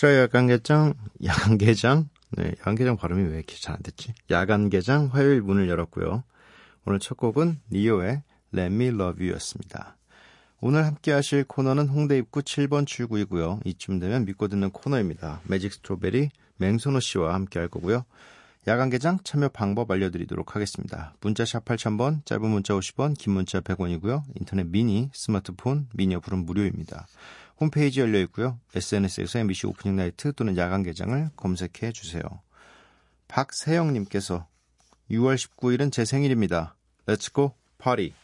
[0.00, 4.14] 비스라 야간개장, 야간개장, 네, 야간개장 발음이 왜 이렇게 잘 안 됐지?
[4.30, 6.24] 야간개장 화요일 문을 열었고요.
[6.86, 8.22] 오늘 첫 곡은 니오의
[8.54, 9.98] Let Me Love You였습니다.
[10.62, 13.60] 오늘 함께 하실 코너는 홍대 입구 7번 출구이고요.
[13.66, 15.42] 이쯤 되면 믿고 듣는 코너입니다.
[15.44, 18.06] 매직 스트로베리 맹선호 씨와 함께 할 거고요.
[18.68, 21.12] 야간 개장 참여 방법 알려드리도록 하겠습니다.
[21.20, 24.22] 문자 샵 8000번, 짧은 문자 50원, 긴 문자 100원이고요.
[24.38, 27.06] 인터넷 미니, 스마트폰, 미니 어플은 무료입니다.
[27.60, 28.58] 홈페이지 열려 있고요.
[28.74, 32.22] SNS에서 MBC 오프닝 나이트 또는 야간 개장을 검색해 주세요.
[33.28, 34.46] 박세영님께서
[35.10, 36.76] 6월 19일은 제 생일입니다.
[37.06, 38.14] Let's go party.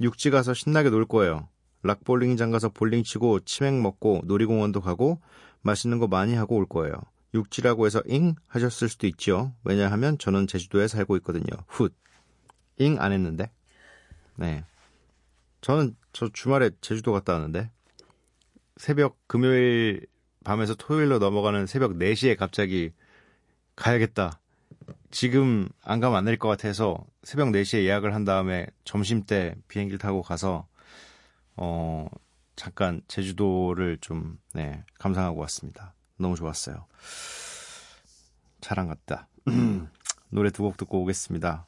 [0.00, 1.48] 육지 가서 신나게 놀 거예요.
[1.82, 5.20] 락볼링장 가서 볼링 치고 치맥 먹고 놀이공원도 가고
[5.62, 6.94] 맛있는 거 많이 하고 올 거예요.
[7.34, 9.54] 육지라고 해서 잉 하셨을 수도 있죠.
[9.64, 11.46] 왜냐하면 저는 제주도에 살고 있거든요.
[11.66, 11.90] 훗.
[12.78, 13.50] 잉 안 했는데.
[14.36, 14.64] 네.
[15.60, 17.70] 저는 저 주말에 제주도 갔다 왔는데
[18.82, 20.08] 새벽 금요일
[20.42, 22.90] 밤에서 토요일로 넘어가는 새벽 4시에 갑자기
[23.76, 24.40] 가야겠다.
[25.12, 30.00] 지금 안 가면 안 될 것 같아서 새벽 4시에 예약을 한 다음에 점심 때 비행기를
[30.00, 30.66] 타고 가서
[31.56, 32.08] 어
[32.56, 35.94] 잠깐 제주도를 좀 네, 감상하고 왔습니다.
[36.18, 36.84] 너무 좋았어요.
[38.60, 39.28] 잘안 갔다.
[40.30, 41.66] 노래 두 곡 듣고 오겠습니다.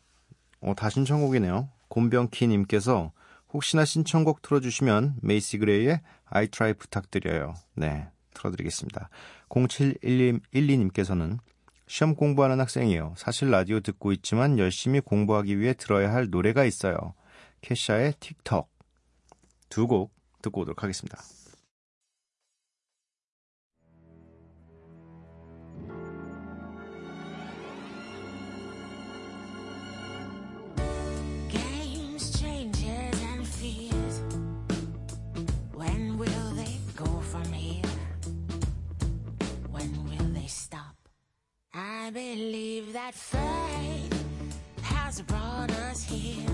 [0.63, 1.69] 어, 다 신청곡이네요.
[1.87, 3.13] 곰병키님께서
[3.55, 7.55] 혹시나 신청곡 틀어주시면 메이시 그레이의 I Try 부탁드려요.
[7.77, 9.09] 네, 틀어드리겠습니다.
[9.49, 11.39] 0712님께서는
[11.87, 13.15] 시험 공부하는 학생이에요.
[13.17, 17.15] 사실 라디오 듣고 있지만 열심히 공부하기 위해 들어야 할 노래가 있어요.
[17.61, 18.69] 캐샤의 틱톡
[19.69, 20.13] 두 곡
[20.43, 21.23] 듣고 오도록 하겠습니다.
[42.11, 44.11] Believe that fate
[44.83, 46.47] has brought us here.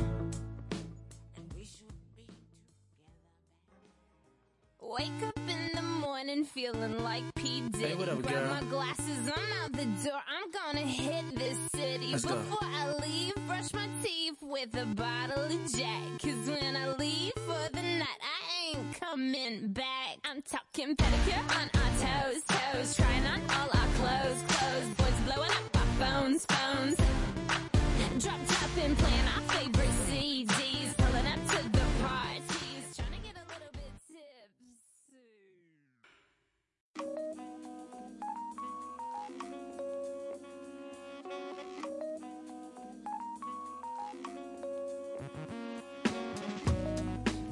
[4.80, 7.60] Wake up in the morning feeling like P.
[7.70, 7.86] Diddy.
[7.88, 8.54] Hey, what up, Grab girl?
[8.54, 10.20] my glasses, I'm out the door.
[10.28, 12.12] I'm gonna hit this city.
[12.12, 12.66] Let's Before go.
[12.66, 16.02] I leave, brush my teeth with a bottle of Jack.
[16.22, 20.18] Cause when I leave for the night, I ain't coming back.
[20.24, 22.96] I'm talking pedicure on our toes, toes.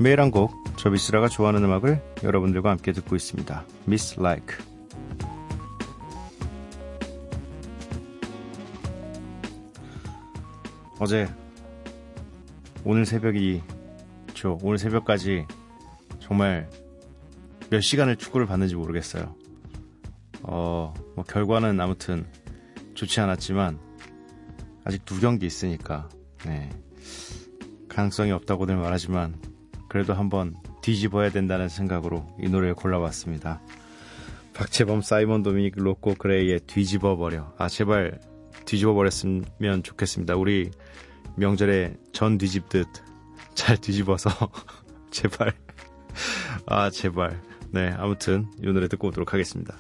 [0.01, 3.65] 매일 한 곡, 저 미스라가 좋아하는 음악을 여러분들과 함께 듣고 있습니다.
[3.89, 4.57] Miss Like.
[11.01, 11.29] 어제
[12.85, 13.61] 오늘 새벽이
[14.35, 15.47] 저 오늘 새벽까지
[16.21, 16.71] 정말
[17.69, 19.35] 몇 시간을 축구를 봤는지 모르겠어요.
[20.43, 22.25] 어, 뭐 결과는 아무튼
[22.95, 23.81] 좋지 않았지만
[24.85, 26.09] 아직 두 경기 있으니까
[26.47, 26.71] 네.
[27.89, 29.48] 가능성이 없다고들 말하지만
[29.89, 33.61] 그래도 한번 뒤집어야 된다는 생각으로 이 노래를 골라봤습니다.
[34.55, 37.53] 박재범, 사이먼 도미닉, 로꼬 그레이의 뒤집어 버려.
[37.59, 38.21] 아 제발
[38.65, 40.37] 뒤집어 버렸으면 좋겠습니다.
[40.37, 40.71] 우리
[41.37, 42.87] 명절에 전 뒤집듯
[43.55, 44.31] 잘 뒤집어서
[45.11, 45.53] 제발
[46.67, 47.41] 아 제발
[47.71, 49.75] 네 아무튼 이 노래 듣고 오도록 하겠습니다.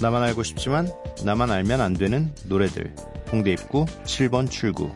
[0.00, 0.88] 나만 알고 싶지만
[1.24, 2.94] 나만 알면 안 되는 노래들.
[3.32, 4.92] 홍대 입구 7번 출구.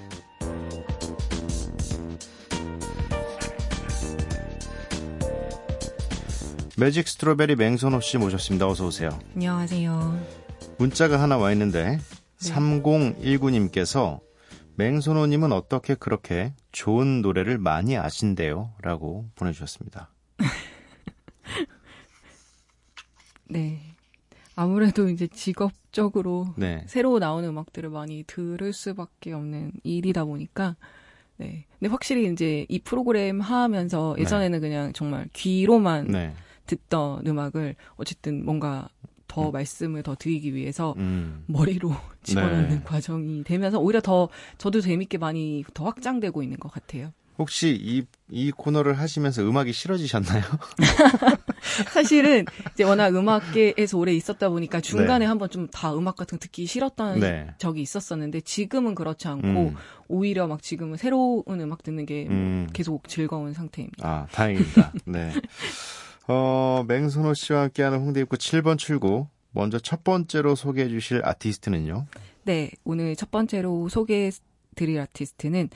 [6.79, 8.69] 매직 스트로베리 맹선호 씨 모셨습니다.
[8.69, 9.19] 어서 오세요.
[9.35, 10.21] 안녕하세요.
[10.79, 11.99] 문자가 하나 와 있는데 네.
[12.39, 14.21] 3019님께서
[14.77, 18.75] 맹선호님은 어떻게 그렇게 좋은 노래를 많이 아신대요?
[18.83, 20.13] 라고 보내주셨습니다.
[23.51, 23.92] 네.
[24.55, 26.85] 아무래도 이제 직업적으로 네.
[26.87, 30.77] 새로 나오는 음악들을 많이 들을 수밖에 없는 일이다 보니까
[31.39, 31.65] 네.
[31.79, 34.23] 근데 확실히 이제 이 프로그램 하면서 네.
[34.23, 34.69] 예전에는 네.
[34.69, 36.35] 그냥 정말 귀로만 네.
[36.67, 38.89] 듣던 음악을 어쨌든 뭔가
[39.27, 39.53] 더 음.
[39.53, 41.45] 말씀을 더 드리기 위해서 음.
[41.47, 41.91] 머리로
[42.23, 42.83] 집어넣는 네.
[42.85, 44.29] 과정이 되면서 오히려 더
[44.59, 47.13] 저도 재밌게 많이 더 확장되고 있는 것 같아요.
[47.43, 50.43] 혹시 이, 이 코너를 하시면서 음악이 싫어지셨나요?
[51.93, 55.27] 사실은 이제 워낙 음악계에서 오래 있었다 보니까 중간에 네.
[55.27, 57.49] 한번 좀 다 음악 같은 거 듣기 싫었던 네.
[57.59, 59.75] 적이 있었었는데 지금은 그렇지 않고 음.
[60.07, 62.69] 오히려 막 지금은 새로운 음악 듣는 게 음.
[62.73, 64.07] 계속 즐거운 상태입니다.
[64.09, 64.93] 아, 다행입니다.
[65.07, 65.33] 네.
[66.29, 69.27] 어, 맹선호 씨와 함께하는 홍대 입구 7번 출구.
[69.51, 72.07] 먼저 첫 번째로 소개해 주실 아티스트는요?
[72.45, 74.31] 네, 오늘 첫 번째로 소개해
[74.75, 75.69] 드릴 아티스트는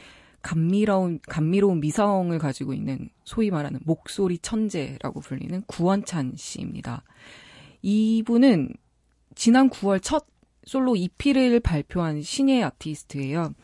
[0.47, 7.03] 감미로운, 감미로운 미성을 가지고 있는 소위 말하는 목소리 천재라고 불리는 구원찬 씨입니다.
[7.83, 8.73] 이분은
[9.35, 10.25] 지난 9월 첫
[10.65, 13.55] 솔로 EP를 발표한 신예 아티스트예요.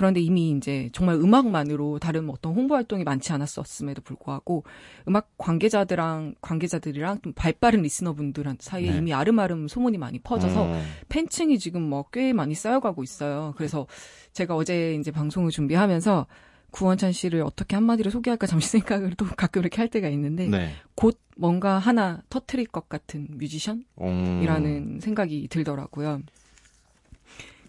[0.00, 4.64] 그런데 이미 이제 정말 음악만으로 다른 어떤 홍보 활동이 많지 않았었음에도 불구하고
[5.06, 8.98] 음악 관계자들랑 관계자들이랑 좀 발빠른 리스너분들 사이에 네.
[8.98, 10.82] 이미 아름아름 소문이 많이 퍼져서 음.
[11.08, 13.54] 팬층이 지금 뭐 꽤 많이 쌓여가고 있어요.
[13.56, 13.86] 그래서
[14.32, 16.26] 제가 어제 이제 방송을 준비하면서
[16.70, 20.72] 구원찬 씨를 어떻게 한마디로 소개할까 잠시 생각을 또 가끔 이렇게 할 때가 있는데 네.
[20.94, 25.00] 곧 뭔가 하나 터트릴 것 같은 뮤지션이라는 음.
[25.00, 26.20] 생각이 들더라고요.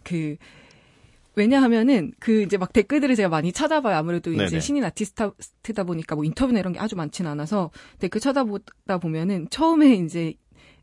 [0.04, 0.38] 그
[1.36, 3.96] 왜냐하면은 그 이제 막 댓글들을 제가 많이 찾아봐요.
[3.96, 4.60] 아무래도 이제 네네.
[4.60, 10.34] 신인 아티스트다 보니까 뭐 인터뷰나 이런 게 아주 많지는 않아서 댓글 찾아보다 보면은 처음에 이제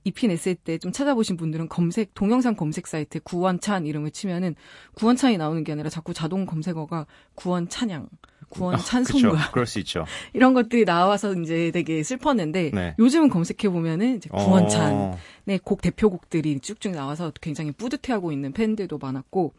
[0.04, 4.54] EP 냈을 때 좀 찾아보신 분들은 검색 동영상 검색 사이트 구원찬 이름을 치면은
[4.94, 8.08] 구원찬이 나오는 게 아니라 자꾸 자동 검색어가 구원찬양
[8.48, 9.38] 구원 아, 찬송가.
[9.38, 10.06] 아, 그럴 수 있죠.
[10.32, 12.94] 이런 것들이 나와서 이제 되게 슬펐는데 네.
[12.98, 15.18] 요즘은 검색해 보면은 이제 구원찬 어...
[15.44, 19.52] 네곡 대표곡들이 쭉쭉 나와서 굉장히 뿌듯해하고 있는 팬들도 많았고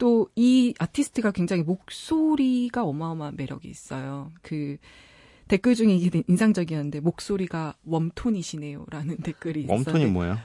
[0.00, 4.32] 또 이 아티스트가 굉장히 목소리가 어마어마한 매력이 있어요.
[4.42, 4.78] 그
[5.46, 9.76] 댓글 중에 이게 인상적이었는데 목소리가 warm tone이시네요라는 댓글이 있어요.
[9.78, 10.38] warm tone이 뭐예요?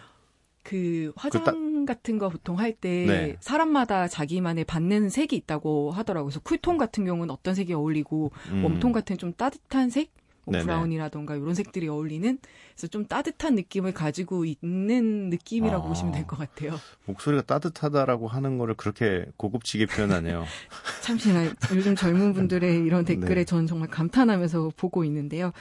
[0.64, 1.94] 그 화장 그 따...
[1.94, 3.36] 같은 거 보통 할때 네.
[3.40, 6.30] 사람마다 자기만의 맞는 색이 있다고 하더라고요.
[6.30, 8.66] 그래서 cool tone 같은 경우는 어떤 색이 어울리고 음.
[8.66, 10.12] warm tone 같은 좀 따뜻한 색
[10.46, 12.38] 뭐 브라운이라던가 이런 색들이 어울리는
[12.76, 16.80] 그래서 좀 따뜻한 느낌을 가지고 있는 느낌이라고 아, 보시면 될 것 같아요.
[17.06, 20.46] 목소리가 따뜻하다라고 하는 거를 그렇게 고급지게 표현하네요.
[21.04, 23.46] 참 제가 요즘 젊은 분들의 이런 댓글에 네.
[23.46, 25.52] 저는 정말 감탄하면서 보고 있는데요.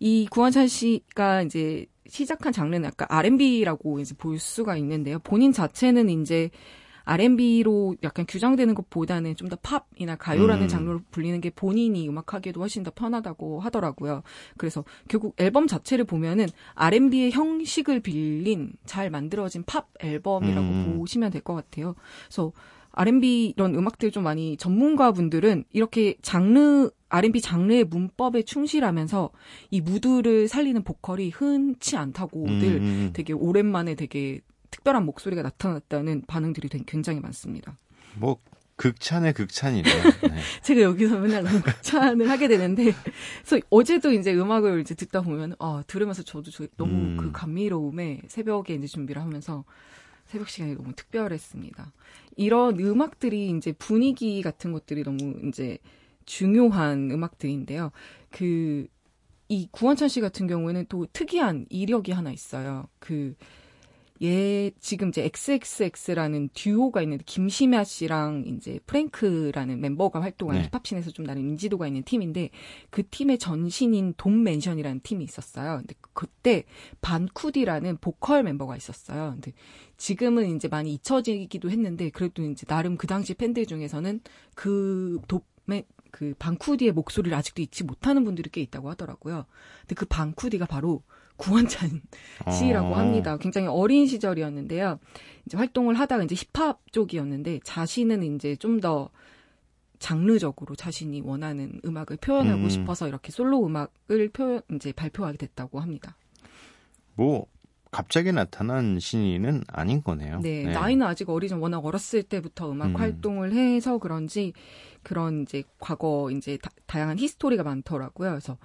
[0.00, 5.18] 이 구원찬 씨가 이제 시작한 장르는 약간 R&B라고 이제 볼 수가 있는데요.
[5.20, 6.50] 본인 자체는 이제
[7.06, 10.68] R&B로 약간 규정되는 것보다는 좀 더 팝이나 가요라는 음.
[10.68, 14.22] 장르로 불리는 게 본인이 음악하기도 훨씬 더 편하다고 하더라고요.
[14.58, 20.96] 그래서 결국 앨범 자체를 보면은 R&B의 형식을 빌린 잘 만들어진 팝 앨범이라고 음.
[20.98, 21.94] 보시면 될 것 같아요.
[22.26, 22.52] 그래서
[22.90, 29.30] R&B 이런 음악들 좀 많이 전문가분들은 이렇게 장르 R&B 장르의 문법에 충실하면서
[29.70, 33.10] 이 무드를 살리는 보컬이 흔치 않다고들 음.
[33.12, 34.40] 되게 오랜만에 되게
[34.86, 37.76] 특별한 목소리가 나타났다는 반응들이 굉장히 많습니다.
[38.14, 38.38] 뭐
[38.76, 40.02] 극찬의 극찬이네요.
[40.30, 40.40] 네.
[40.62, 42.92] 제가 여기서 맨날 너무 극찬을 하게 되는데,
[43.44, 47.16] 그래서 어제도 이제 음악을 이제 듣다 보면, 아, 들으면서 저도 저, 너무 음.
[47.16, 49.64] 그 감미로움에 새벽에 이제 준비를 하면서
[50.26, 51.92] 새벽 시간이 너무 특별했습니다.
[52.36, 55.78] 이런 음악들이 이제 분위기 같은 것들이 너무 이제
[56.26, 57.90] 중요한 음악들인데요.
[58.30, 58.86] 그,
[59.48, 62.88] 이 구원찬 씨 같은 경우에는 또 특이한 이력이 하나 있어요.
[62.98, 63.34] 그,
[64.22, 70.68] 예, 지금 이제 XXX라는 듀오가 있는데 김시아 씨랑 이제 프랭크라는 멤버가 활동하는 네.
[70.72, 72.50] 힙합씬에서 좀 나름 인지도가 있는 팀인데
[72.90, 75.78] 그 팀의 전신인 돔 맨션이라는 팀이 있었어요.
[75.78, 76.64] 근데 그때
[77.02, 79.32] 반쿠디라는 보컬 멤버가 있었어요.
[79.32, 79.52] 근데
[79.96, 84.20] 지금은 이제 많이 잊혀지기도 했는데 그래도 이제 나름 그 당시 팬들 중에서는
[84.54, 89.44] 그 돔의 그 방쿠디의 목소리를 아직도 잊지 못하는 분들이 꽤 있다고 하더라고요.
[89.82, 91.02] 근데 그 방쿠디가 바로
[91.36, 92.02] 구원찬
[92.50, 92.94] 씨라고 어.
[92.94, 93.36] 합니다.
[93.38, 94.98] 굉장히 어린 시절이었는데요.
[95.46, 99.10] 이제 활동을 하다가 이제 힙합 쪽이었는데 자신은 이제 좀 더
[99.98, 102.68] 장르적으로 자신이 원하는 음악을 표현하고 음.
[102.68, 106.16] 싶어서 이렇게 솔로 음악을 표현 이제 발표하게 됐다고 합니다.
[107.14, 107.46] 뭐
[107.90, 110.40] 갑자기 나타난 신인은 아닌 거네요.
[110.40, 111.58] 네, 나이는 아직 어리죠.
[111.58, 112.96] 워낙 어렸을 때부터 음악 음.
[112.96, 114.52] 활동을 해서 그런지
[115.02, 118.30] 그런 이제 과거 이제 다, 양한 history가 많더라고요.
[118.30, 118.58] 그래서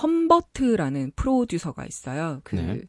[0.00, 2.40] 험버트라는 프로듀서가 있어요.
[2.44, 2.82] 그 네.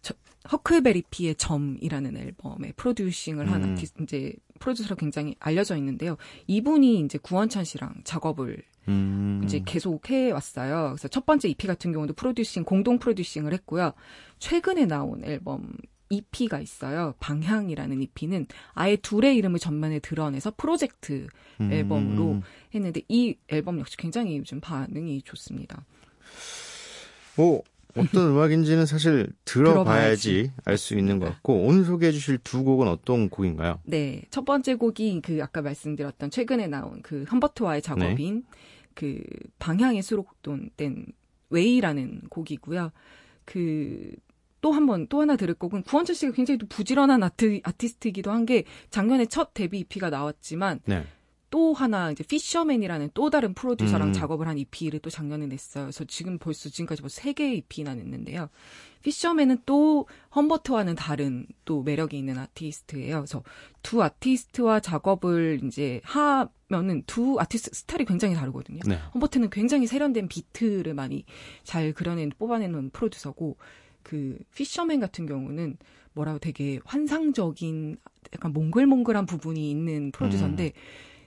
[0.00, 0.14] 저,
[0.50, 3.72] 허클베리피의 점이라는 앨범에 producing을 한 음.
[3.72, 6.16] 아티스트 이제 프로듀서로 굉장히 알려져 있는데요.
[6.46, 9.42] 이분이 이제 구원찬 씨랑 작업을 음.
[9.44, 10.90] 이제 계속 해왔어요.
[10.90, 13.92] 그래서 첫 번째 EP 같은 경우도 producing, 공동 producing을 했고요.
[14.38, 15.72] 최근에 나온 앨범
[16.12, 17.14] EP가 있어요.
[17.20, 21.26] 방향이라는 EP는 아예 둘의 이름을 전면에 드러내서 프로젝트
[21.60, 21.72] 음.
[21.72, 22.42] 앨범으로
[22.74, 25.84] 했는데 이 앨범 역시 굉장히 요즘 반응이 좋습니다.
[27.36, 27.62] 뭐
[27.96, 33.28] 어떤 음악인지는 사실 들어봐야지 알 수 있는 것 같고 오늘 소개해 주실 두 곡은 어떤
[33.28, 33.80] 곡인가요?
[33.84, 38.44] 네, 첫 번째 곡이 그 아까 말씀드렸던 최근에 나온 그 험버트와의 작업인
[38.94, 39.20] 그
[39.58, 41.06] 방향에 수록된
[41.50, 42.92] Way라는 곡이고요.
[43.44, 44.14] 그
[44.62, 49.52] 또한번또 하나 들을 곡은 구원찬 씨가 굉장히 또 부지런한 아트, 아티스트이기도 한 게 작년에 첫
[49.54, 51.04] 데뷔 EP가 나왔지만 네.
[51.52, 54.12] 또 하나 이제 피셔맨이라는 또 다른 프로듀서랑 음.
[54.14, 55.84] 작업을 한 EP를 또 작년에 냈어요.
[55.84, 58.48] 그래서 지금 벌써 지금까지 벌써 세 개의 EP나 냈는데요.
[59.02, 63.16] 피셔맨은 또 험버트와는 다른 또 매력이 있는 아티스트예요.
[63.16, 63.42] 그래서
[63.82, 68.80] 두 아티스트와 작업을 이제 하면은 두 아티스트 스타일이 굉장히 다르거든요.
[68.86, 68.98] 네.
[69.14, 71.26] 험버트는 굉장히 세련된 비트를 많이
[71.64, 73.58] 잘 그려낸 뽑아내는 프로듀서고
[74.02, 75.76] 그 피셔맨 같은 경우는
[76.14, 77.98] 뭐라고 되게 환상적인
[78.34, 80.72] 약간 몽글몽글한 부분이 있는 프로듀서인데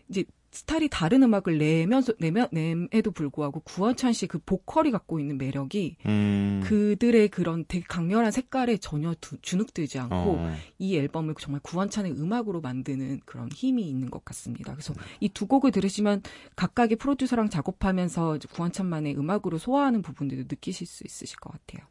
[0.09, 5.97] 이제 스타일이 다른 음악을 내면서 내면 nem에도 불구하고 구원찬 씨 그 보컬이 갖고 있는 매력이
[6.05, 6.62] 음.
[6.63, 10.55] 그들의 그런 되게 강렬한 색깔에 전혀 두- 주눅들지 않고 어.
[10.79, 14.71] 이 앨범을 정말 구원찬의 음악으로 만드는 그런 힘이 있는 것 같습니다.
[14.71, 16.21] 그래서 이 두 곡을 들으시면
[16.55, 21.85] 각각의 프로듀서랑 작업하면서 이제 구원찬만의 음악으로 소화하는 부분들도 느끼실 수 있으실 것 같아요.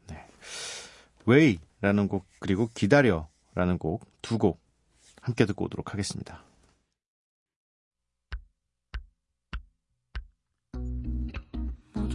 [1.25, 4.59] 웨이라는 곡 그리고 기다려라는 곡 두 곡
[5.21, 6.43] 함께 듣고 오도록 하겠습니다.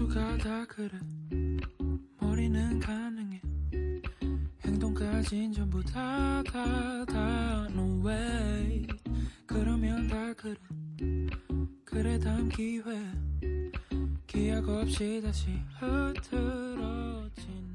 [0.00, 0.90] 모두가 다 그래?
[2.18, 3.40] 머리는 가능해.
[4.64, 8.86] 행동까진 전부 다다 다 no way.
[9.46, 10.56] 그러면 다 그래.
[11.84, 12.82] 그래 다음 기회.
[14.26, 17.69] 기약 없이 다시 흐트러지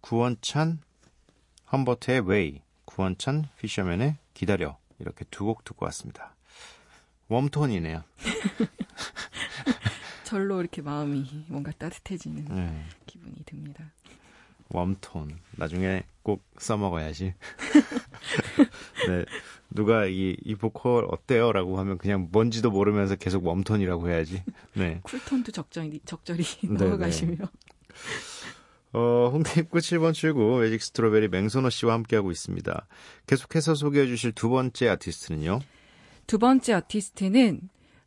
[0.00, 0.80] 구원찬
[1.72, 6.34] 험버트의 Way, 구원찬 피셔맨의 기다려 이렇게 두 곡 듣고 왔습니다.
[7.28, 8.02] warm tone이네요.
[10.24, 12.84] 절로 이렇게 마음이 뭔가 따뜻해지는 네.
[13.06, 13.92] 기분이 듭니다.
[14.70, 15.38] warm tone.
[15.52, 17.34] 나중에 꼭 써먹어야지.
[19.08, 19.24] 네.
[19.70, 21.52] 누가 이, 이 보컬 어때요?
[21.52, 24.42] 라고 하면 그냥 뭔지도 모르면서 계속 warm tone이라고 해야지.
[24.74, 25.00] 네.
[25.02, 27.36] cool tone도 적절히 적절히 네, 넣어가시며
[28.92, 32.86] 어, 홍대 입구 7번 출구 매직 스트로베리 맹선호 씨와 함께하고 있습니다.
[33.26, 35.60] 계속해서 소개해 주실 두 번째 아티스트는요.
[36.26, 37.60] 두 번째 아티스트는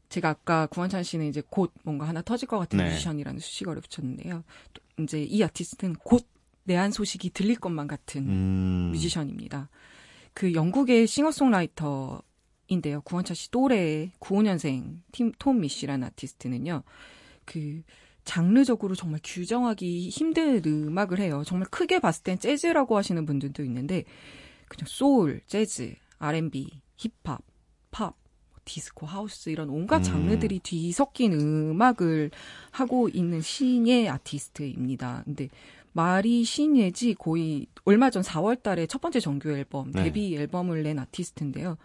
[0.10, 2.90] 제가 아까 구원찬 씨는 이제 곧 뭔가 하나 터질 것 같은 네.
[2.90, 4.44] 뮤지션이라는 수식어를 붙였는데요.
[4.74, 6.28] 또 이제 이 아티스트는 곧
[6.66, 8.92] 내한 소식이 들릴 것만 같은 음.
[8.92, 9.70] 뮤지션입니다.
[10.34, 12.22] 그 영국의 싱어송라이터
[12.68, 13.02] 인데요.
[13.02, 16.84] 구원찬 씨 또래의 95년생 팀, 톰 미쉬라는 아티스트는요.
[17.46, 17.84] 그
[18.24, 21.44] 장르적으로 정말 규정하기 힘든 음악을 해요.
[21.46, 24.06] 정말 크게 봤을 땐 재즈라고 하시는 분들도 있는데
[24.70, 27.42] 그냥 소울, 재즈, R&B, 힙합,
[27.92, 28.16] 팝,
[28.66, 30.04] 디스코, 하우스 이런 온갖 음.
[30.04, 32.32] 장르들이 뒤섞인 음악을
[32.72, 35.24] 하고 있는 신예 아티스트입니다.
[35.26, 35.50] 근데
[35.94, 40.04] 말이 신예지 거의 얼마 전 4월 달에 첫 번째 정규 앨범, 네.
[40.04, 41.78] 데뷔 앨범을 낸 아티스트인데요.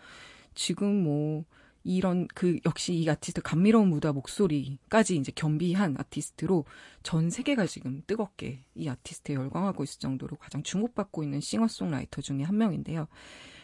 [0.54, 1.44] 지금 뭐
[1.84, 6.64] 이런 그 역시 이 아티스트 감미로운 무다 목소리까지 이제 겸비한 아티스트로
[7.02, 12.58] 전 세계가 지금 뜨겁게 이 아티스트에 열광하고 있을 정도로 가장 주목받고 있는 싱어송라이터 중에 한
[12.58, 13.06] 명인데요.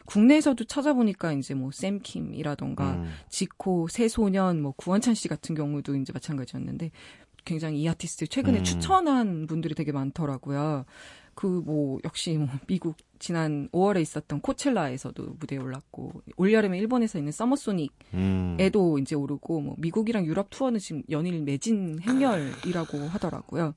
[0.06, 3.10] 국내에서도 찾아보니까 이제 뭐 샘킴이라던가 음.
[3.28, 6.90] 지코, 새소년, 뭐 구원찬 씨 같은 경우도 이제 마찬가지였는데
[7.44, 8.64] 굉장히 이 아티스트 최근에 음.
[8.64, 10.84] 추천한 분들이 되게 많더라고요.
[11.34, 17.92] 그 뭐 역시 뭐 미국 지난 5월에 있었던 코첼라에서도 무대에 올랐고 올여름에 일본에서 있는 서머소닉
[18.14, 18.56] 음.
[18.60, 23.74] 에도 이제 오르고 뭐 미국이랑 유럽 투어는 지금 연일 매진 행렬이라고 하더라고요.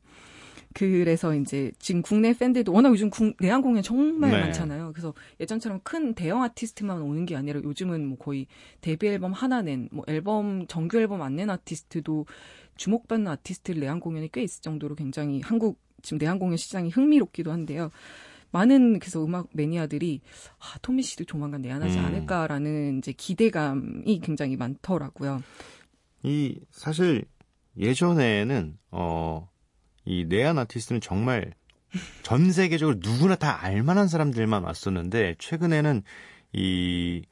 [0.77, 4.41] 그래서 이제 지금 국내 팬들도 워낙 요즘 국, 내한 공연 정말 네.
[4.41, 4.91] 많잖아요.
[4.93, 8.45] 그래서 예전처럼 큰 대형 아티스트만 오는 게 아니라 요즘은 뭐 거의
[8.79, 12.27] 데뷔 앨범 하나 낸, 뭐 앨범 정규 앨범 안 낸 아티스트도
[12.75, 17.89] 주목받는 아티스트를 내한 공연이 꽤 있을 정도로 굉장히 한국 지금 내한 공연 시장이 흥미롭기도 한데요.
[18.51, 20.21] 많은 그래서 음악 매니아들이
[20.59, 22.05] 아, 토미 씨도 조만간 내한하지 음.
[22.05, 25.41] 않을까라는 이제 기대감이 굉장히 많더라고요.
[26.21, 27.25] 이 사실
[27.77, 29.49] 예전에는 어
[30.07, 31.53] 이 내한 아티스트는 정말
[32.23, 36.01] 전 세계적으로 누구나 다 알만한 사람들만 왔었는데 최근에는
[36.53, 37.23] 이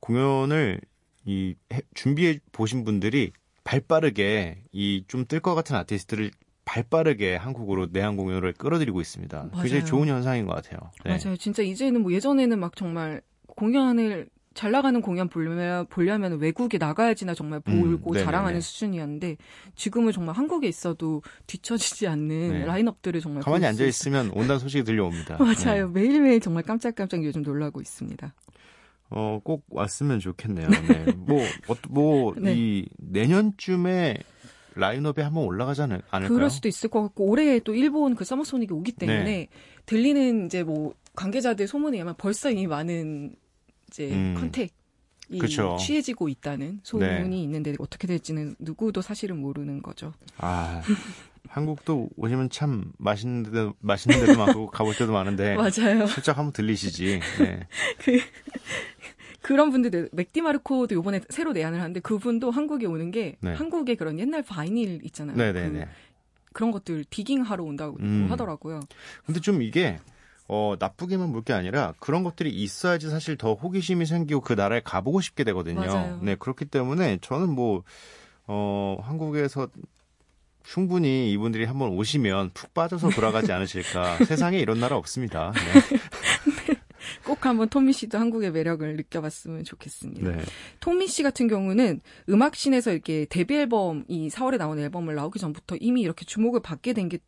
[0.00, 0.80] 공연을
[1.26, 3.32] 이 해- 준비해 보신 분들이
[3.64, 6.30] 발빠르게 이 좀 뜰 것 같은 아티스트를
[6.66, 9.50] 발빠르게 한국으로 내한 공연을 끌어들이고 있습니다.
[9.60, 9.84] 굉장히.
[9.84, 10.90] 좋은 현상인 것 같아요.
[11.04, 11.10] 네.
[11.18, 11.36] 맞아요.
[11.36, 17.60] 진짜 이제는 뭐 예전에는 막 정말 공연을 잘 나가는 공연 보려면, 보려면 외국에 나가야지나 정말
[17.68, 18.24] 음, 보고 네네네.
[18.24, 19.36] 자랑하는 수준이었는데
[19.74, 22.64] 지금은 정말 한국에 있어도 뒤처지지 않는 네.
[22.64, 25.34] 라인업들을 정말 가만히 볼 앉아 수 있으면 온다는 소식이 들려옵니다.
[25.34, 25.88] 있- 맞아요.
[25.90, 26.00] 네.
[26.00, 28.32] 매일매일 정말 깜짝깜짝 요즘 놀라고 있습니다.
[29.10, 30.68] 어, 꼭 왔으면 좋겠네요.
[30.68, 31.12] 네.
[31.16, 32.54] 뭐, 어, 뭐, 네.
[32.56, 34.16] 이, 내년쯤에
[34.76, 36.36] 라인업에 한번 올라가지 않을, 않을까요?
[36.36, 39.48] 그럴 수도 있을 것 같고 올해 또 일본 그 서머소닉이 오기 때문에 네.
[39.86, 43.34] 들리는 이제 뭐 관계자들 소문에 의하면 벌써 이미 많은
[43.94, 44.34] 이제 음.
[44.36, 44.72] contact
[45.30, 45.78] 이 그쵸.
[45.80, 47.42] 취해지고 있다는 소문이 네.
[47.44, 50.12] 있는데 어떻게 될지는 누구도 사실은 모르는 거죠.
[50.36, 50.82] 아,
[51.48, 55.54] 한국도 오시면 참 맛있는 데도, 맛있는 데도 많고 가볼 데도 많은데.
[55.56, 56.06] 맞아요.
[56.08, 57.20] 슬쩍 한번 들리시지.
[57.38, 57.68] 네.
[59.40, 63.54] 그런 분들 맥디마르코도 요번에 새로 내한을 하는데 그분도 한국에 오는 게 네.
[63.54, 65.36] 한국의 그런 옛날 vinyl 있잖아요.
[65.36, 65.88] 네네네.
[66.52, 68.26] 그, 런 것들 디깅 하러 온다고 음.
[68.30, 68.80] 하더라고요.
[69.24, 69.98] 근데 좀 이게,
[70.46, 75.20] 어, 나쁘게만 볼 게 아니라 그런 것들이 있어야지 사실 더 호기심이 생기고 그 나라에 가보고
[75.20, 75.80] 싶게 되거든요.
[75.80, 76.18] 맞아요.
[76.22, 77.82] 네, 그렇기 때문에 저는 뭐,
[78.46, 79.68] 어, 한국에서
[80.62, 84.24] 충분히 이분들이 한번 오시면 푹 빠져서 돌아가지 않으실까.
[84.24, 85.52] 세상에 이런 나라 없습니다.
[85.52, 85.98] 네.
[87.24, 90.30] 꼭 한번 토미 씨도 한국의 매력을 느껴봤으면 좋겠습니다.
[90.30, 90.42] 네.
[90.80, 96.00] 토미 씨 같은 경우는 음악신에서 이렇게 데뷔 앨범, 이 4월에 나온 앨범을 나오기 전부터 이미
[96.02, 97.18] 이렇게 주목을 받게 된 게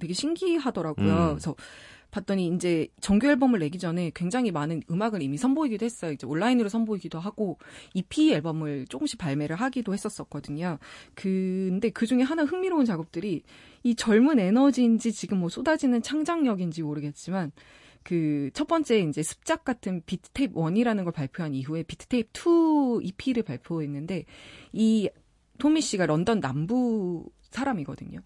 [0.00, 1.12] 되게 신기하더라고요.
[1.12, 1.28] 음.
[1.30, 1.54] 그래서
[2.10, 6.12] 봤더니 이제 정규 앨범을 내기 전에 굉장히 많은 음악을 이미 선보이기도 했어요.
[6.12, 7.58] 이제 온라인으로 선보이기도 하고
[7.94, 10.78] EP 앨범을 조금씩 발매를 하기도 했었었거든요.
[11.14, 13.42] 근데 그 중에 하나 흥미로운 작업들이
[13.82, 17.52] 이 젊은 에너지인지 지금 뭐 쏟아지는 창작력인지 모르겠지만
[18.02, 23.42] 그첫 번째 이제 습작 같은 Beat Tape 1이라는 걸 발표한 이후에 Beat Tape 2 EP를
[23.42, 24.24] 발표했는데
[24.72, 25.10] 이
[25.58, 28.20] 톰 미쉬가 런던 남부 사람이거든요.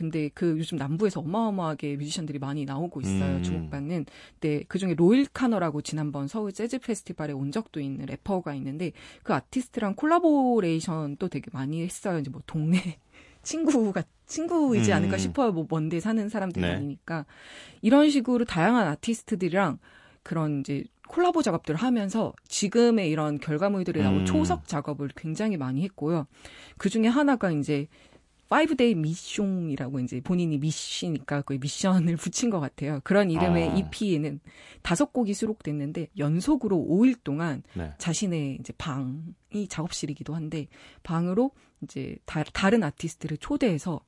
[0.00, 3.36] 근데 그 요즘 남부에서 어마어마하게 뮤지션들이 많이 나오고 있어요.
[3.36, 3.42] 음.
[3.42, 4.06] 주목받는.
[4.40, 9.34] 근데 그 중에 로일 카너라고 지난번 서울 재즈 페스티벌에 온 적도 있는 래퍼가 있는데 그
[9.34, 12.18] 아티스트랑 콜라보레이션도 되게 많이 했어요.
[12.18, 12.98] 이제 뭐 동네
[13.42, 14.96] 친구가 친구이지 음.
[14.96, 15.52] 않을까 싶어요.
[15.52, 16.72] 뭐 먼데 사는 사람들이 네.
[16.72, 17.26] 아니니까
[17.82, 19.80] 이런 식으로 다양한 아티스트들이랑
[20.22, 24.24] 그런 이제 콜라보 작업들을 하면서 지금의 이런 결과물들이 나온 음.
[24.24, 26.26] 초석 작업을 굉장히 많이 했고요.
[26.78, 27.88] 그 중에 하나가 이제
[28.50, 33.00] 5 Day Mischon이라고 이제 본인이 미쉬니까 그 미션을 붙인 것 같아요.
[33.04, 33.76] 그런 이름의 아.
[33.76, 34.40] EP에는
[34.82, 37.92] 다섯 곡이 수록됐는데 연속으로 5일 동안 네.
[37.98, 40.66] 자신의 이제 방이 작업실이기도 한데
[41.02, 44.00] 방으로 이제 다, 다른 아티스트를 초대해서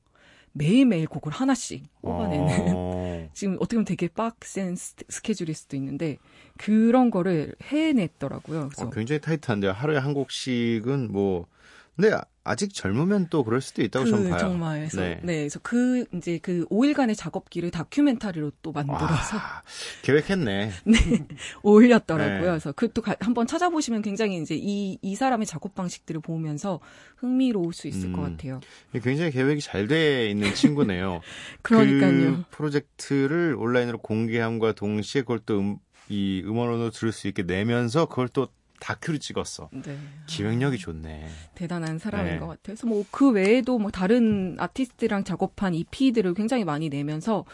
[0.51, 6.17] 매일매일 곡을 하나씩 뽑아내는 어, 지금 어떻게 보면 되게 빡센 스- 스케줄일 수도 있는데
[6.57, 8.69] 그런 거를 해냈더라고요.
[8.69, 9.71] 그래서 어, 굉장히 타이트한데요.
[9.71, 11.47] 하루에 한 곡씩은 뭐
[11.95, 14.39] 근데 아직 젊으면 또 그럴 수도 있다고 저는 그 봐요.
[14.39, 15.19] 정말 그래서 네.
[15.23, 15.35] 네.
[15.37, 19.63] 그래서 그 이제 그 5일간의 작업기를 다큐멘터리로 또 만들어서 와,
[20.01, 20.71] 계획했네.
[21.63, 22.33] 올렸더라고요.
[22.39, 22.39] 네.
[22.41, 26.79] 그래서 그것도 가- 한번 찾아보시면 굉장히 이제 이, 이 사람의 작업 방식들을 보면서
[27.17, 28.13] 흥미로울 수 있을 음.
[28.13, 28.59] 것 같아요.
[29.01, 31.19] 굉장히 계획이 잘 돼 있는 친구네요.
[31.61, 32.11] 그러니까요.
[32.37, 35.77] 그 프로젝트를 온라인으로 공개함과 동시에 그걸 또 음,
[36.09, 38.47] 이 음원으로 들을 수 있게 내면서 그걸 또
[38.83, 39.69] 다큐를 찍었어.
[39.71, 39.97] 네.
[40.27, 41.29] 기획력이 좋네.
[41.55, 42.39] 대단한 사람인 네.
[42.39, 42.59] 것 같아요.
[42.63, 47.45] 그래서 뭐 그 외에도 뭐 다른 아티스트랑 작업한 EP들을 굉장히 많이 내면서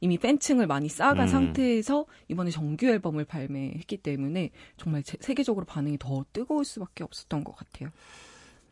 [0.00, 1.28] 이미 팬층을 많이 쌓아간 음.
[1.28, 7.54] 상태에서 이번에 정규 앨범을 발매했기 때문에 정말 제- 세계적으로 반응이 더 뜨거울 수밖에 없었던 것
[7.54, 7.90] 같아요.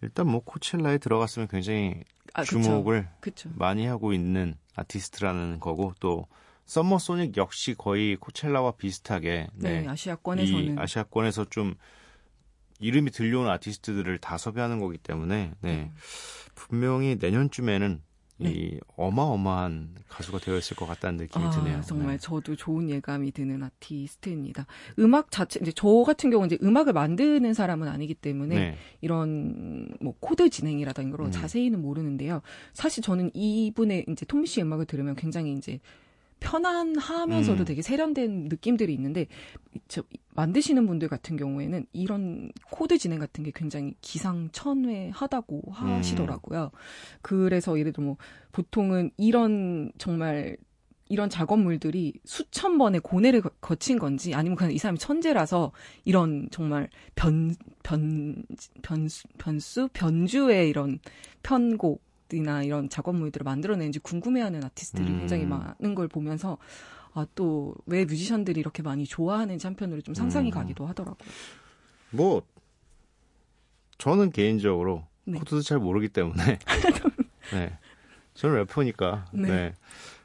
[0.03, 1.97] 일단 뭐 코첼라에 들어갔으면 굉장히
[2.33, 2.61] 아, 그쵸.
[2.63, 3.51] 주목을 그쵸.
[3.55, 6.27] 많이 하고 있는 아티스트라는 거고 또
[6.67, 11.75] 썸머 소닉 역시 거의 코첼라와 비슷하게 네, 네, 아시아권에서는 이 아시아권에서 좀
[12.81, 15.93] 이름이 들려오는 아티스트들을 다 섭외하는 거기 때문에 네.
[16.55, 18.03] 분명히 내년쯤에는
[18.39, 18.51] 네.
[18.51, 21.81] 이 어마어마한 가수가 되어 있을 것 같다는 느낌이 아, 드네요.
[21.81, 22.19] 정말 네.
[22.19, 24.67] 저도 좋은 예감이 드는 아티스트입니다.
[24.99, 28.79] 음악 자체 이제 저 같은 경우는 이제 음악을 만드는 사람은 아니기 때문에 네.
[29.01, 31.31] 이런 뭐 코드 진행이라든가 이런 걸 음.
[31.31, 32.43] 자세히는 모르는데요.
[32.75, 35.81] 사실 저는 이분의 이제 톰 미쉬 음악을 들으면 굉장히 이제
[36.41, 37.65] 편안하면서도 음.
[37.65, 39.27] 되게 세련된 느낌들이 있는데
[39.89, 40.03] 저
[40.35, 45.73] 만드시는 분들 같은 경우에는 이런 코드 진행 같은 게 굉장히 기상천외하다고 음.
[45.73, 46.71] 하시더라고요.
[47.23, 48.17] 그래서 예를 들어 뭐
[48.53, 50.57] 보통은 이런 정말
[51.09, 55.71] 이런 작업물들이 수천 번의 고뇌를 거- 거친 건지 아니면 그냥 이 사람이 천재라서
[56.05, 58.43] 이런 정말 변, 변,
[58.83, 59.89] 변수, 변수?
[59.93, 60.99] 변주의 이런
[61.45, 65.19] 편곡 이나 이런 작업물들을 만들어내는지 궁금해하는 아티스트들이 음.
[65.21, 66.59] 굉장히 많은 걸 보면서
[67.15, 70.51] 아, 또 왜 뮤지션들이 이렇게 많이 좋아하는지 한편으로 좀 상상이 음.
[70.51, 71.29] 가기도 하더라고요.
[72.11, 72.43] 뭐
[73.99, 75.39] 저는 개인적으로 네.
[75.39, 76.59] 코드도 잘 모르기 때문에
[77.53, 77.79] 네.
[78.35, 79.27] 저는 래퍼니까.
[79.33, 79.49] 네.
[79.49, 79.75] 네.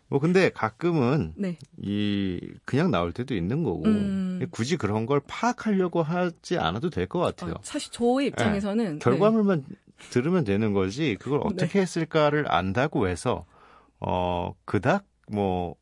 [0.10, 1.58] 뭐 근데 가끔은 네.
[1.78, 4.46] 이 그냥 나올 때도 있는 거고 음.
[4.52, 7.54] 굳이 그런 걸 파악하려고 하지 않아도 될 것 같아요.
[7.54, 9.00] 아, 사실 저의 입장에서는 네.
[9.00, 9.64] 결과물만
[10.10, 13.46] 들으면 되는 거지 그걸 어떻게 했을까를 안다고 해서
[14.00, 15.76] 어 그닥 뭐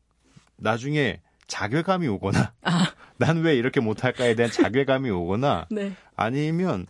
[0.56, 2.92] 나중에 자괴감이 오거나 아.
[3.16, 5.92] 난왜 이렇게 못할까에 대한 자괴감이 오거나 네.
[6.16, 6.86] 아니면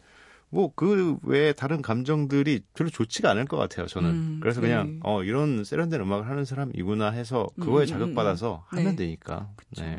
[0.52, 4.68] 뭐 그 외에 다른 감정들이 별로 좋지가 않을 것 같아요 저는 음, 그래서 네.
[4.68, 8.78] 그냥 어 이런 세련된 음악을 하는 사람이구나 해서 그거에 음, 자극받아서 음, 음.
[8.78, 9.04] 하면 네.
[9.04, 9.84] 되니까 그쵸.
[9.84, 9.98] 네.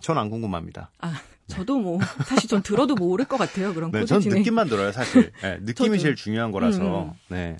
[0.00, 0.90] 전 안 궁금합니다.
[1.00, 1.14] 아,
[1.46, 3.74] 저도 뭐 사실 전 들어도 모를 것 같아요.
[3.74, 4.20] 그런 네, 전.
[4.20, 5.30] 느낌만 들어요, 사실.
[5.42, 5.98] 네, 느낌이 저도.
[5.98, 7.04] 제일 중요한 거라서.
[7.04, 7.10] 음.
[7.28, 7.56] 네.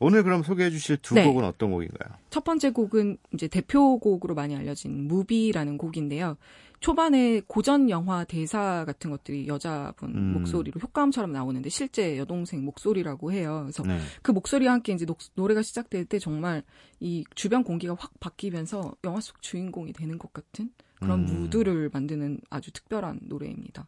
[0.00, 1.24] 오늘 그럼 소개해 주실 두 네.
[1.24, 2.14] 곡은 어떤 곡인가요?
[2.30, 6.36] 첫 번째 곡은 이제 대표곡으로 많이 알려진 무비라는 곡인데요.
[6.80, 10.32] 초반에 고전 영화 대사 같은 것들이 여자분 음.
[10.34, 13.60] 목소리로 효과음처럼 나오는데 실제 여동생 목소리라고 해요.
[13.62, 13.98] 그래서 네.
[14.20, 16.62] 그 목소리와 함께 이제 녹- 노래가 시작될 때 정말
[17.00, 21.40] 이 주변 공기가 확 바뀌면서 영화 속 주인공이 되는 것 같은 그런 음.
[21.40, 23.86] 무드를 만드는 아주 특별한 노래입니다.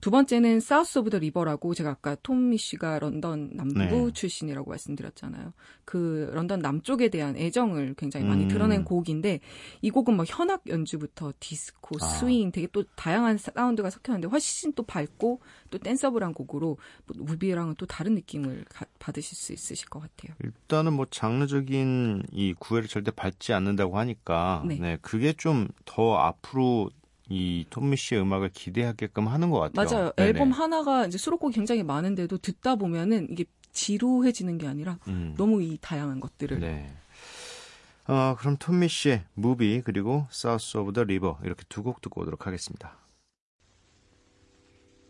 [0.00, 4.12] 두 번째는 South of the River라고 제가 아까 톰 미쉬가 런던 남부 네.
[4.12, 5.52] 출신이라고 말씀드렸잖아요.
[5.84, 8.48] 그 런던 남쪽에 대한 애정을 굉장히 많이 음.
[8.48, 9.40] 드러낸 곡인데
[9.82, 12.06] 이 곡은 뭐 현악 연주부터 디스코, 아.
[12.06, 17.86] 스윙 되게 또 다양한 사운드가 섞였는데 훨씬 또 밝고 또 danceable한 곡으로 뭐 Movie랑은 또
[17.86, 20.36] 다른 느낌을 가- 받으실 수 있으실 것 같아요.
[20.44, 24.76] 일단은 뭐 장르적인 이 구애를 절대 받지 않는다고 하니까 네.
[24.78, 26.90] 네, 그게 좀 더 앞으로
[27.28, 29.84] 이 톰 미쉬의 음악을 기대하게끔 하는 것 같아요.
[29.90, 30.12] 맞아요.
[30.16, 30.28] 네네.
[30.28, 35.34] 앨범 하나가 이제 수록곡이 굉장히 많은데도 듣다 보면은 이게 지루해지는 게 아니라 음.
[35.36, 36.90] 너무 이 다양한 것들을 네.
[38.06, 42.46] 어, 그럼 톰 미쉬의 Movie 그리고 South of the River 이렇게 두 곡 듣고 오도록
[42.46, 42.96] 하겠습니다.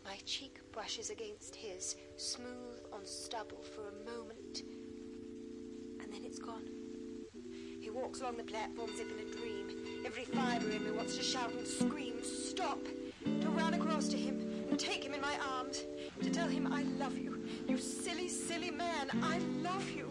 [0.05, 4.65] My cheek brushes against his, smooth on stubble for a moment,
[6.01, 6.67] and then it's gone.
[7.81, 9.58] He walks along the platform as if in a dream.
[10.09, 12.79] Every fibre in me wants to shout and scream, stop!
[13.43, 14.41] To run across to him
[14.71, 15.85] and take him in my arms,
[16.23, 17.47] to tell him I love you.
[17.69, 20.07] You silly, silly man, I love you.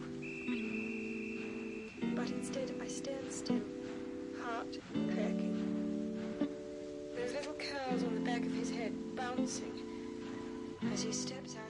[2.16, 3.64] But instead, I stand still,
[4.44, 6.46] heart cracking.
[7.16, 9.82] Those little curls on the back of his head bouncing
[10.94, 11.67] as he steps out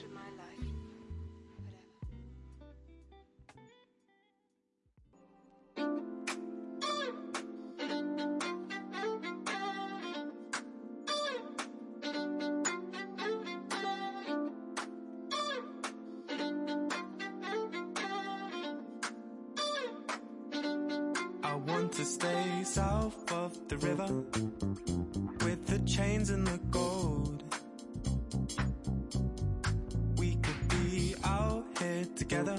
[32.37, 32.57] together,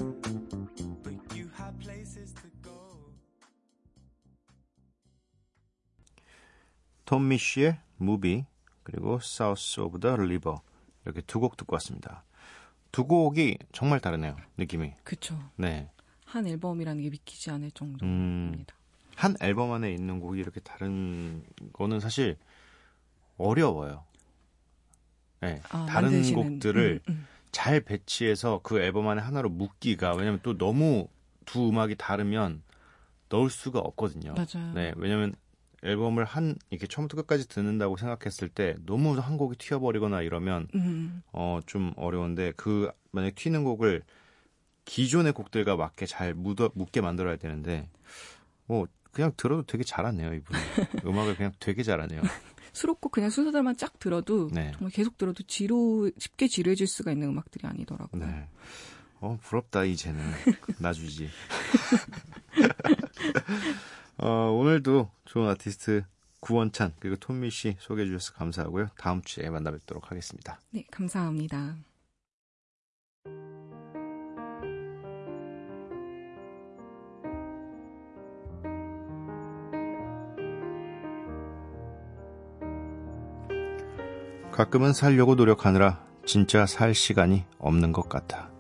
[1.03, 3.13] but you have places to go.
[7.05, 8.45] 톰 미쉬의 Movie
[8.83, 10.61] 그리고 South of the River
[11.05, 12.25] 이렇게 두 곡 듣고 왔습니다.
[12.91, 14.37] 두 곡이 정말 다르네요.
[14.57, 14.95] 느낌이.
[15.05, 15.39] 그쵸.
[15.57, 15.91] 네.
[16.25, 17.71] 한 앨범이라는 게 믿기지 않을 음.
[17.75, 18.75] 정도입니다.
[19.17, 22.37] 한 앨범 안에 있는 곡이 이렇게 다른 거는 사실
[23.37, 24.05] 어려워요.
[25.41, 27.27] 네, 아, 다른 만드시는, 곡들을 음, 음.
[27.59, 31.09] 잘 배치해서 그 앨범 안에 하나로 묶기가 왜냐면 또 너무
[31.45, 32.63] 두 음악이 다르면
[33.31, 34.33] 넣을 수가 없거든요.
[34.35, 34.73] 맞아요.
[34.75, 35.35] 네, 왜냐면
[35.83, 41.95] 앨범을 한 이렇게 처음부터 끝까지 듣는다고 생각했을 때 너무 한 곡이 튀어버리거나 이러면 음, 어좀
[41.97, 44.05] 어려운데 그 만약 에 튀는 곡을
[44.85, 47.89] 기존의 곡들과 맞게 잘 묻어 묻게 만들어야 되는데
[48.67, 50.57] 뭐 그냥 들어도 되게 잘하네요 이분
[51.05, 52.23] 음악을 그냥 되게 잘하네요.
[52.79, 54.71] 수록곡 그냥 순서대로만 쫙 들어도 네.
[54.73, 58.25] 정말 계속 들어도 지루 쉽게 지루해질 수가 있는 음악들이 아니더라고요.
[58.25, 58.49] 네.
[59.21, 60.21] 어, 부럽다, 이제는.
[60.79, 61.29] 놔주지.
[64.19, 66.05] 어, 오늘도 좋은 아티스트
[66.41, 68.91] 구원찬, 그리고 톰미 씨 소개해 주셔서 감사하고요.
[68.97, 70.61] 다음 주에 만나 뵙도록 하겠습니다.
[70.71, 71.75] 네, 감사합니다.
[84.59, 88.51] 가끔은 살려고 노력하느라 진짜 살 시간이 없는 것 같아.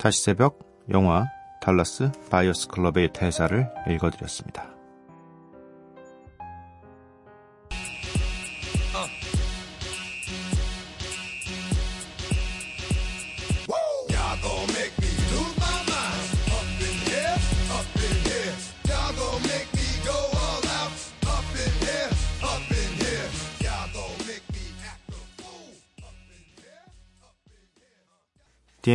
[0.00, 0.58] 다시 새벽
[0.90, 1.26] 영화
[1.60, 4.75] Dallas Buyers Club의 대사를 읽어드렸습니다.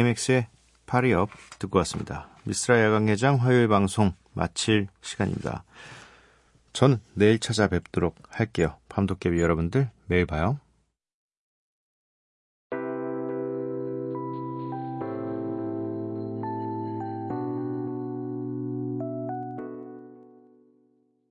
[0.01, 0.47] DMX의
[0.85, 2.27] 파리업 듣고 왔습니다.
[2.43, 5.63] 미스라 야광회장 화요일 방송 마칠 시간입니다.
[6.73, 8.77] 저는 내일 찾아뵙도록 할게요.
[8.89, 10.59] 밤도깨비 여러분들 매일 봐요.